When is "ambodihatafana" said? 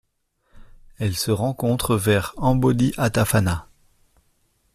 2.37-3.67